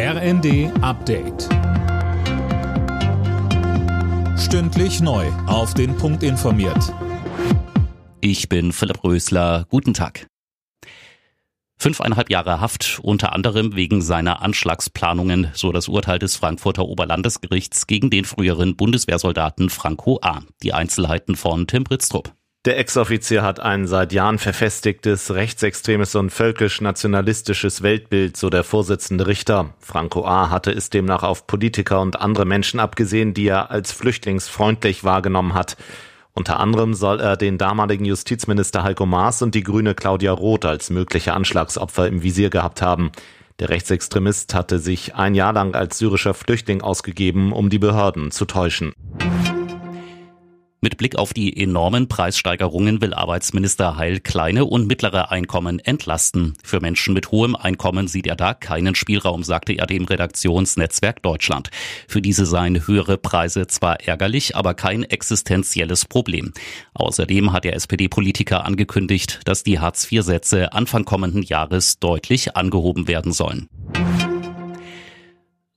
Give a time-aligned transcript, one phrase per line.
[0.00, 1.48] RND Update.
[4.38, 5.26] Stündlich neu.
[5.48, 6.94] Auf den Punkt informiert.
[8.20, 9.66] Ich bin Philipp Rösler.
[9.68, 10.28] Guten Tag.
[11.78, 18.08] Fünfeinhalb Jahre Haft, unter anderem wegen seiner Anschlagsplanungen, so das Urteil des Frankfurter Oberlandesgerichts gegen
[18.08, 20.42] den früheren Bundeswehrsoldaten Franco A.
[20.62, 22.37] Die Einzelheiten von Tim Britztrup.
[22.64, 29.74] Der Ex-Offizier hat ein seit Jahren verfestigtes rechtsextremes und völkisch-nationalistisches Weltbild, so der Vorsitzende Richter.
[29.78, 30.50] Franco A.
[30.50, 35.76] hatte es demnach auf Politiker und andere Menschen abgesehen, die er als flüchtlingsfreundlich wahrgenommen hat.
[36.34, 40.90] Unter anderem soll er den damaligen Justizminister Heiko Maas und die Grüne Claudia Roth als
[40.90, 43.12] mögliche Anschlagsopfer im Visier gehabt haben.
[43.60, 48.46] Der Rechtsextremist hatte sich ein Jahr lang als syrischer Flüchtling ausgegeben, um die Behörden zu
[48.46, 48.92] täuschen.
[50.80, 56.54] Mit Blick auf die enormen Preissteigerungen will Arbeitsminister Heil kleine und mittlere Einkommen entlasten.
[56.62, 61.70] Für Menschen mit hohem Einkommen sieht er da keinen Spielraum, sagte er dem Redaktionsnetzwerk Deutschland.
[62.06, 66.52] Für diese seien höhere Preise zwar ärgerlich, aber kein existenzielles Problem.
[66.94, 73.68] Außerdem hat der SPD-Politiker angekündigt, dass die Hartz-IV-Sätze Anfang kommenden Jahres deutlich angehoben werden sollen.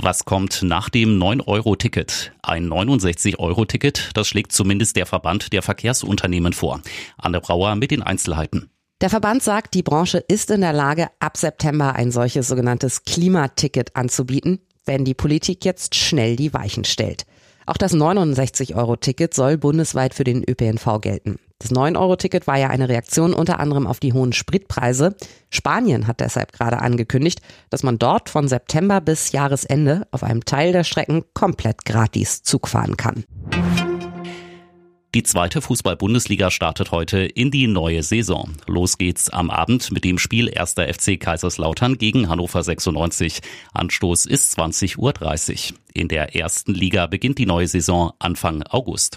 [0.00, 2.30] Was kommt nach dem 9-Euro-Ticket?
[2.40, 6.82] Ein 69-Euro-Ticket, das schlägt zumindest der Verband der Verkehrsunternehmen vor.
[7.16, 8.70] Anne Brauer mit den Einzelheiten.
[9.00, 13.96] Der Verband sagt, die Branche ist in der Lage, ab September ein solches sogenanntes Klimaticket
[13.96, 17.26] anzubieten, wenn die Politik jetzt schnell die Weichen stellt.
[17.66, 21.40] Auch das 69-Euro-Ticket soll bundesweit für den ÖPNV gelten.
[21.60, 25.16] Das 9-Euro-Ticket war ja eine Reaktion unter anderem auf die hohen Spritpreise.
[25.50, 30.72] Spanien hat deshalb gerade angekündigt, dass man dort von September bis Jahresende auf einem Teil
[30.72, 33.24] der Strecken komplett gratis Zug fahren kann.
[35.14, 38.52] Die zweite Fußball-Bundesliga startet heute in die neue Saison.
[38.66, 40.74] Los geht's am Abend mit dem Spiel 1.
[40.74, 43.40] FC Kaiserslautern gegen Hannover 96.
[43.72, 45.78] Anstoß ist 20.30 Uhr.
[45.94, 49.16] In der ersten Liga beginnt die neue Saison Anfang August.